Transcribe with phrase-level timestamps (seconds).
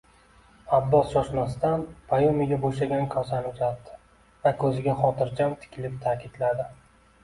[0.77, 3.97] Abbos shoshmasdan Bayyumiga bo`shagan kosani uzatdi
[4.49, 6.73] va ko`ziga xotirjam tikilib ta`kidladi